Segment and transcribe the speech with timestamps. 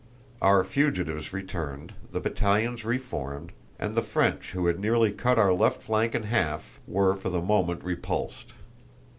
[0.41, 5.53] Our fugitives returned, the battalions re formed, and the French who had nearly cut our
[5.53, 8.51] left flank in half were for the moment repulsed.